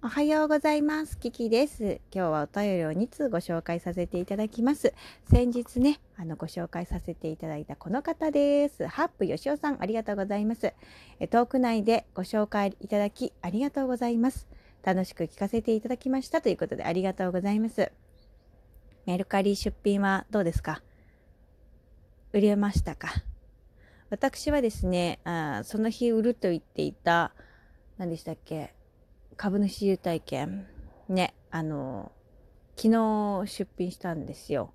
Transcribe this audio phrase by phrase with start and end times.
[0.00, 1.18] おはようございます。
[1.18, 2.00] キキです。
[2.14, 4.94] 今日はお便りを2通ご紹介させていただきます。
[5.28, 8.86] 先日ね、あのご紹介させていただいたこの方です。
[8.86, 10.72] ハップよしおさん、ありがとうございます。
[11.30, 14.46] トーク内でご紹介いただきありがとうございます。
[14.84, 17.90] 楽しく聞かせていただきましたということでありがとうございます。
[19.04, 20.80] メルカリ出品はどうですか？
[22.32, 23.08] 売れましたか？
[24.10, 27.32] 私はですねあ、その日売ると言っていた、
[27.96, 28.77] 何でしたっけ？
[29.38, 30.66] 株主優待券。
[31.08, 32.10] ねあの
[32.76, 34.72] 昨日出品したんですよ。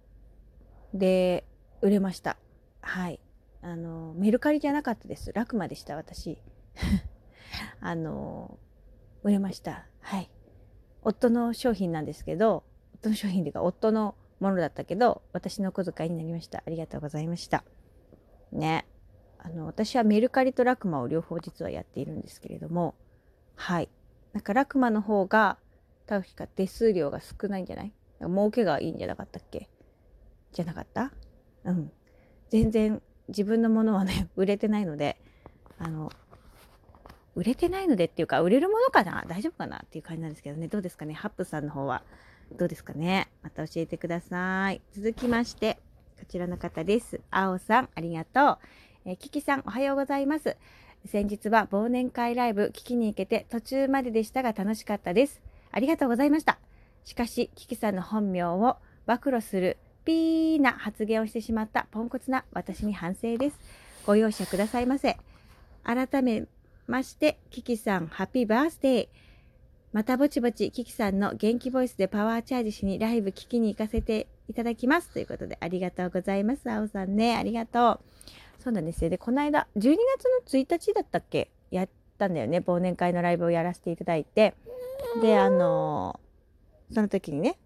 [0.93, 1.45] で
[1.81, 2.37] 売れました。
[2.79, 3.19] はい。
[3.61, 5.33] あのメルカリじゃなかったです。
[5.33, 6.37] ラクマでした私。
[7.81, 8.57] あの
[9.23, 9.85] 売れました。
[9.99, 10.29] はい。
[11.01, 12.63] 夫の商品なんですけど
[12.95, 16.63] 夫の商品というか夫のものだったけど私の小遣いになりました。
[16.65, 17.65] ありがとうございました。
[18.53, 18.85] ね。
[19.39, 22.95] あの私はメルカリとラクマを両方実はやっているんですけれども。
[23.55, 23.89] はい。
[24.33, 25.57] なんかラクマの方が
[26.07, 27.93] 確か手数料が少ないんじゃない？
[28.21, 29.69] 儲けがいいんじゃなかったっけ？
[30.51, 31.11] じゃなかった？
[31.63, 31.91] うん。
[32.49, 35.17] 全然自分のものはね、 売れてないので、
[35.79, 36.11] あの、
[37.35, 39.23] 売れてないのでっていうか、売れるものかな？
[39.27, 40.67] 大丈夫かなっていう感じなんですけどね。
[40.67, 41.13] どうですかね？
[41.13, 42.03] ハップさんの方は。
[42.51, 43.29] どうですかね？
[43.41, 44.81] また教えてください。
[44.93, 45.79] 続きまして、
[46.19, 47.21] こちらの方です。
[47.31, 48.59] あおさん、ありがと
[49.05, 49.09] う。
[49.09, 50.57] えキキさん、おはようございます。
[51.05, 55.41] 先日は忘年会ライブ聞きに行けて途中まででしたが楽しかったです。
[55.71, 56.59] ありがとうございました。
[57.03, 63.59] しかし、キキさんの本名を暴露するピーな発言をしてしまったポンコツな私に反省です。
[64.05, 65.17] ご容赦くださいませ。
[65.83, 66.45] 改め
[66.87, 69.07] まして、キキさん、ハッピーバースデー。
[69.91, 75.09] またぼちぼち、キキさんの元気ボイスでパワーチャージしにライブ聞きに行かせていただきます。
[75.09, 76.69] ということで、ありがとうございます。
[76.69, 77.99] あおさんね、ありがとう。
[78.63, 79.09] そうなんですよ。
[79.09, 81.51] で、この間、12月の1日だったっけ？
[81.69, 82.59] やったんだよね。
[82.59, 84.55] 忘年会のライブをやらせていただいて。
[85.21, 86.19] で、あの、
[86.93, 87.57] その時にね、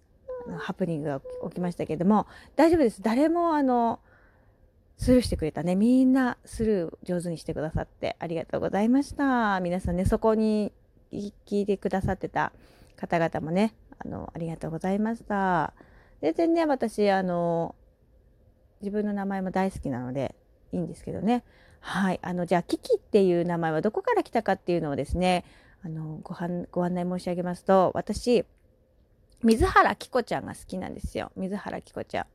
[0.58, 2.26] ハプニングが起きましたけども、
[2.56, 3.04] 大丈夫です。
[3.04, 4.00] 誰も、あの、
[4.98, 5.76] スルーしてくれたね。
[5.76, 9.60] みんなスルー上手にしてくださってありがとうございました。
[9.60, 10.74] 皆さんね、そこに
[11.12, 12.52] 聞いてくださってた
[12.96, 15.74] 方々もね、あの、ありがとうございました。
[16.22, 17.76] 全然ね、私、あの、
[18.82, 20.34] 自分の名前も大好きなので、
[20.72, 21.44] いいんですけどね。
[21.80, 22.20] はい。
[22.22, 25.46] あの、じゃあ、キキっていう名前はどこから来たかっていうのをですね、
[25.84, 28.46] あの、ごはん、ご案内申し上げますと、私、
[29.44, 31.32] 水原希子ちゃんが好きなんですよ。
[31.36, 32.26] 水原希子ちゃん。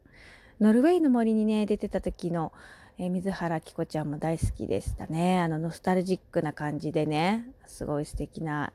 [0.62, 2.52] ノルウェーの森にね、出てた時の、
[2.98, 5.40] え、水原希子ちゃんも大好きでしたね。
[5.40, 8.72] あの、ノスタルジックな感じでね、すごい素敵な、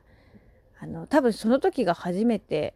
[0.80, 2.74] あの、多分その時が初めて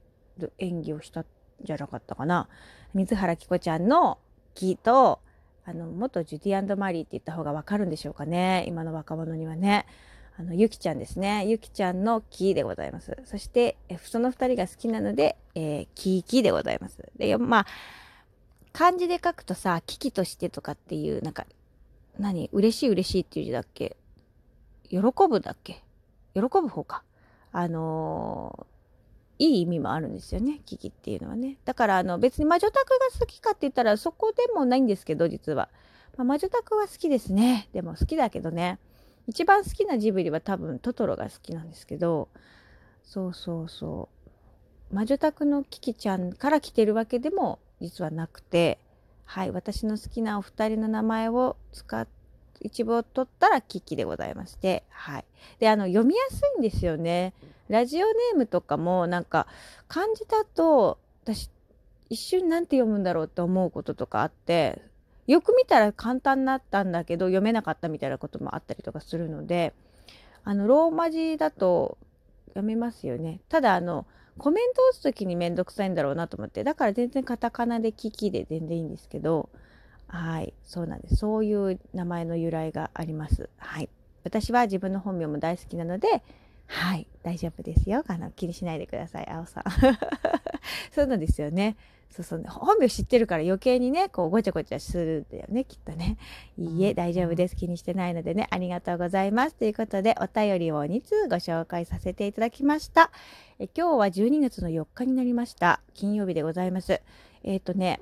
[0.58, 1.26] 演技をしたん
[1.62, 2.48] じゃなかったかな。
[2.94, 4.18] 水原希子ちゃんの
[4.54, 5.20] 木と、
[5.64, 8.64] あの元ジュディマリーって言った方がわかるんでしょうかね。
[8.66, 9.86] 今の若者にはね。
[10.38, 11.44] あのゆきちゃんですね。
[11.46, 13.18] ゆきちゃんのキーでございます。
[13.26, 17.06] そしてその2人が好きなので、えー、キーキーでございます。
[17.16, 17.66] でまあ
[18.72, 21.46] 漢字で書くとさ危機としてとかっていうなんか
[22.18, 22.48] 何？
[22.52, 23.96] 嬉しい嬉しいっていう字だっけ？
[24.88, 24.98] 喜
[25.28, 25.82] ぶだっけ？
[26.34, 27.02] 喜ぶ方か。
[27.52, 28.66] あの
[29.42, 31.56] いい意味もあるんですよね危機っていうのはね。
[31.64, 35.68] だからあの別に魔女宅が好きかって言ったらそこでもないんですけど実は、
[36.16, 37.68] まあ、魔女宅は好きですね。
[37.72, 38.78] でも好きだけどね。
[39.26, 42.28] 一番好きなジブリは多分トトロが好きなんですけど。
[43.02, 44.08] そうそうそ
[44.92, 44.94] う。
[44.94, 48.78] 魔女宅のキキちゃんから来てるわけでも実はなくて。
[49.24, 52.22] はい私の好きなお二人の名前を使って
[52.62, 55.24] 一部を取ったらキキでございまして、はい。
[55.58, 57.32] で、あの、読みやすいんですよね。
[57.72, 59.46] ラジオネームとかも、なんか、
[59.88, 61.50] 漢字だと、私、
[62.10, 64.82] 一瞬なんて読むんだろうって思うこととかあって、
[65.26, 69.72] よく見たら簡単になったんだけど、読めなかったみたいなこともあったりとかするので、
[70.44, 71.96] あの、ローマ字だと
[72.48, 73.40] 読めますよね。
[73.48, 74.06] ただ、あの、
[74.36, 79.48] コメントを打つ時にめんどくさいんだろうなと思って、だから全然カタカナでキキで全然いいんですけど、
[80.08, 81.16] はい、そうなんです。
[81.16, 83.48] そういう名前の由来があります。
[83.56, 83.88] はい。
[84.24, 86.22] 私は自分の本名も大好きなので、
[86.74, 88.02] はい、大丈夫ですよ。
[88.06, 89.64] あの、気にしないでください、青さん。
[90.90, 91.76] そうなんですよね。
[92.10, 96.16] そうそう、本名知ってるから余計にね、こう、ごちゃごちゃするんだよね、きっとね。
[96.56, 97.56] いいえ、大丈夫です。
[97.56, 99.54] 気にしてないのでね、ありがとうございます。
[99.54, 103.10] ということで、お便りを2通ご紹介させていただきました。
[103.58, 105.82] え今日は12月の4日になりました。
[105.92, 107.02] 金曜日でございます。
[107.44, 108.00] えっ、ー、とね、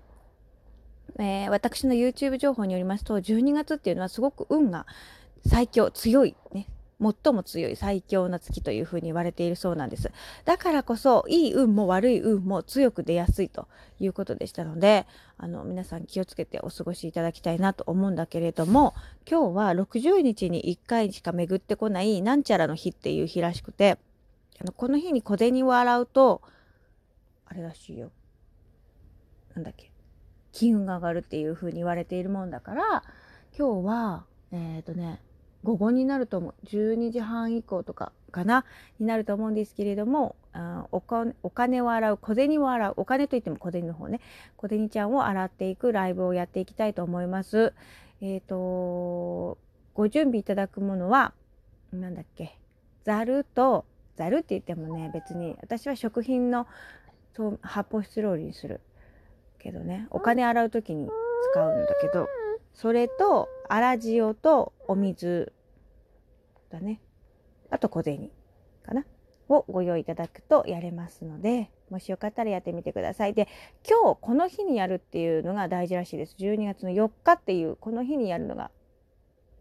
[1.18, 4.86] えー、私の YouTube 情報によりますと12月っていうのはすごく運が
[5.44, 6.68] 最強強いね
[7.00, 10.10] 最も強い最強な月というふうに言われているそうなんです。
[10.44, 13.68] だからこそ、いい運も悪い運も強く出やすいと
[13.98, 15.06] いうことでしたので、
[15.38, 18.94] あの、皆さん気をつけてお過ごしいただきたいなと思うんだけれども、
[19.28, 23.98] 今日は60日に1回しか巡ってこないなんちゃらの日っていう日らしくて、
[24.60, 26.42] あのこの日に小銭を洗うと
[27.46, 28.10] あれらしいよ
[29.54, 29.90] なんだっけ
[30.52, 33.02] 金運が上がるっていう風に言われているもんだから
[33.56, 35.20] 今日はえっ、ー、とね
[35.62, 36.54] 午後になると思う。
[36.66, 38.64] 12時半以降とかかな
[38.98, 40.36] になると思うんですけれども
[40.92, 41.00] お
[41.50, 44.20] 金を洗う小銭を洗うお金といっても小銭の方ね。
[44.56, 47.74] 小銭ちゃんを洗っていくライブをやっていきたいと思います。
[48.20, 49.58] えっ、ー、と
[49.94, 51.34] ご準備いただくものは
[51.92, 52.58] 何だっけ。
[53.04, 53.84] ざると
[54.16, 56.66] ざるって言ってもね別に私は食品の
[57.62, 58.80] 発泡スチロールにする
[59.58, 60.06] けどね。
[60.10, 61.08] お金洗う時に
[61.52, 62.28] 使うんだけど
[62.74, 65.52] それと粗塩とお水
[66.70, 67.00] だね
[67.70, 68.30] あと小銭
[68.84, 69.04] かな
[69.48, 73.34] をご用意いただくとやれますのでもしよかったらやってみてください。
[73.34, 73.48] で
[73.88, 76.36] 今日この日にやるっていうのが大事らしいです。
[76.38, 78.70] 12月の4日っていうこの日にやるのが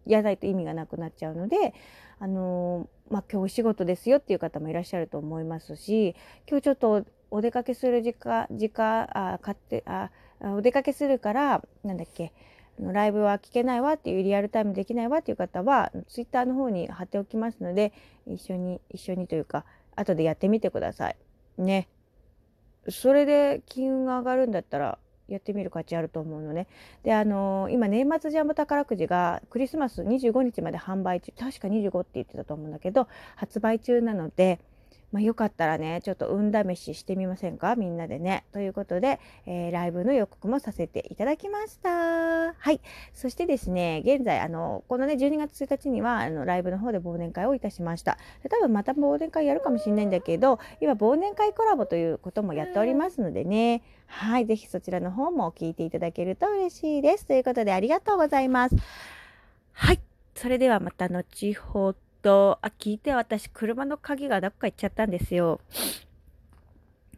[0.06, 1.74] やらないと意味がなくなっちゃうので
[2.20, 6.16] あのー、まあ、今日お仕事ですよっていう方もいらっしゃると思いますし
[6.48, 10.10] 今日ちょっとお出かけする時間時間あ買ってあ
[10.42, 12.34] お出かけするからなんだっけ
[12.80, 17.94] ライブは聞けないわっていうリアルタイムできないわっていう方はツイッターの方に貼っておきますので
[18.26, 19.66] 一緒に一緒にというか
[19.96, 21.18] 後でやってみてください。
[21.58, 21.88] ね。
[22.88, 24.98] それで金運が上がるんだったら
[25.28, 26.68] やってみる価値あると思うのね。
[27.04, 34.60] であのー、今年末ジャンボ宝くじがクリスマス25日まで販売中確か25って言ってたと思うんだけど発売中なので
[35.12, 37.76] まあ、よかったらねちょっと運試ししてみませんか？
[37.76, 38.46] みんなでね。
[38.52, 42.54] ということで、えー、ライブの予告もさせていただきました。
[42.54, 42.80] はい
[43.14, 48.18] そしてですね現在あのこのね12月1日にはあのライブの方で忘年会をいたしました。
[48.44, 57.26] で多分また忘年会やるかもしれないんだけど今忘年会コラボということもやっておりますのでねはい是非そちらの方も聞いていただけると嬉しいです。
[57.26, 58.76] ということでありがとうございます。
[59.74, 60.00] はい
[60.36, 62.09] それではまた後ほど。
[62.21, 65.62] と、あ、聞いて、私、車の鍵がどっか行っちゃったんですよ。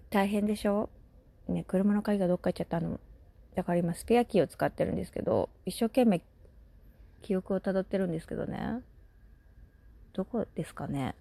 [0.10, 0.90] 大変でしょ？
[1.48, 3.00] ね、車の鍵がどっか行っちゃったの。
[3.56, 6.22] だから今、スペアキーを使ってるんですけど、一生懸命
[7.22, 8.82] 記憶をたどってるんですけどね。
[10.14, 11.16] どこですかね？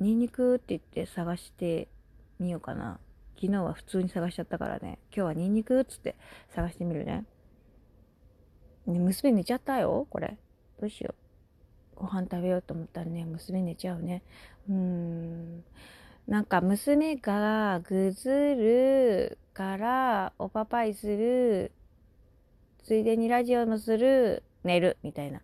[0.00, 1.88] ニンニクって言って探して
[2.38, 2.98] みようかな。
[3.36, 4.98] 昨日は普通に探しちゃったからね。
[5.14, 6.16] 今日はニンニクっつって
[6.54, 7.24] 探してみるね。
[8.86, 10.36] ね、娘寝ちゃったよ、これ。
[10.80, 11.21] どうしよう。
[12.02, 14.22] ご飯食べようと思ったらね娘寝ちゃうね。
[14.68, 15.62] うん。
[16.26, 21.70] なんか娘がぐずるからおパパイする
[22.82, 25.40] ついでにラジオもする寝るみたいな。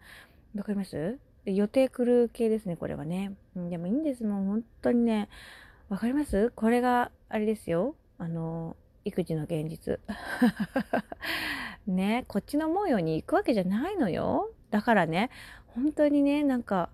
[0.57, 1.19] わかります？
[1.45, 3.33] 予定来る系ですねこれはね。
[3.55, 5.29] でもいいんですもん本当にね。
[5.89, 6.51] わかります？
[6.57, 7.95] これがあれですよ。
[8.19, 10.01] あの育児の現実。
[11.87, 14.51] ねこっちの思うように行くわけじゃないのよ。
[14.71, 15.31] だからね
[15.75, 16.91] 本当にねなんか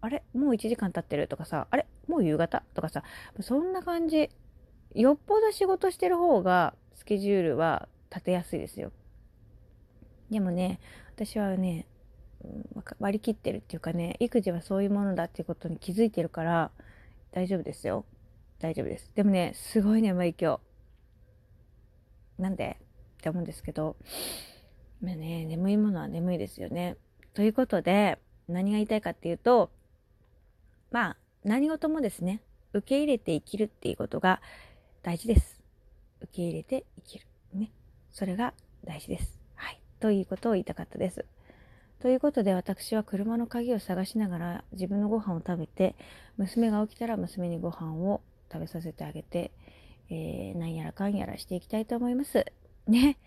[0.00, 2.62] あれもう1時間経ってるとかさあれもう夕方？
[2.74, 3.02] とかさ
[3.40, 4.30] そんな感じ。
[4.94, 8.92] よっぽど仕事してる方がスケジュールは立てやすいですよ。
[10.30, 10.80] でもね
[11.14, 11.86] 私はね
[12.98, 16.70] 割り切ってるっていうかね育児はそういうものだっていうことに気づいてるから
[17.32, 18.04] 大丈夫ですよ。
[18.58, 19.10] 大丈夫です。
[19.14, 20.60] でもねすごい眠い今
[22.38, 22.78] 日なんで？
[23.18, 23.96] って思うんですけど。
[25.02, 26.96] まあね眠いものは眠いですよね。
[27.36, 28.18] ということで
[28.48, 29.70] 何が言いたいかっていうと
[30.90, 32.40] まあ何事もですね
[32.72, 34.40] 受け入れて生きるっていうことが
[35.02, 35.60] 大事です。
[36.22, 37.26] 受け入れて生きる。
[37.52, 37.70] ね。
[38.10, 39.38] それが大事です。
[39.54, 39.80] はい。
[40.00, 41.26] ということを言いたかったです。
[42.00, 45.94] ということで私は車の鍵を探しながら自分のご飯を食べて
[46.38, 49.52] 娘が起きたら娘にご飯を食べさせてあげて、
[50.08, 52.46] えー、なんやらかんやらしていきたいと思います。
[52.86, 53.18] ね。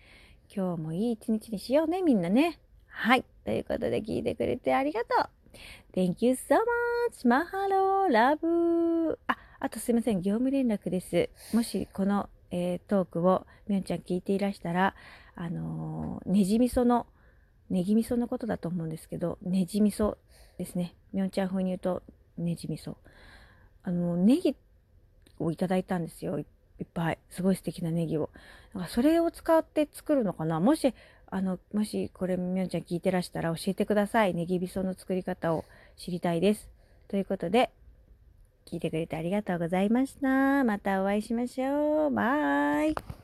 [0.52, 2.58] 今日もいい一日にしようね、みんなね。
[2.88, 3.24] はい。
[3.44, 5.28] ということで聞いてくれてありがとう。
[5.94, 6.56] Thank you so
[7.12, 7.26] much!
[7.26, 10.22] マハローラブあ、あとすいません。
[10.22, 11.30] 業務連絡です。
[11.52, 14.94] もしこの、えー、トークをみょんちゃん聞いていらしたら、
[15.34, 17.06] あのー、ねじみその、
[17.70, 20.18] ねぎみそのことだと思うんですけど、ねじみそ
[20.58, 20.94] ですね。
[21.12, 22.02] みょんちゃん風に言うと、
[22.36, 22.96] ねじみそ。
[23.82, 24.56] あの、ネギ
[25.38, 26.38] をいただいたんですよ。
[26.38, 26.42] い
[26.84, 27.18] っぱい。
[27.30, 28.30] すごい素敵なネギを。
[28.74, 30.94] だからそれを使って作るのかなもし、
[31.30, 34.34] あの、もしこれみょんちゃん聞いてらしたら教えてください。
[34.34, 35.64] ネギ味噌の作り方を
[35.96, 36.68] 知りたいです。
[37.08, 37.70] ということで、
[38.66, 40.64] 聞いてくれてありがとうございました。
[40.64, 42.10] またお会いしましょう。
[42.10, 43.19] バイ。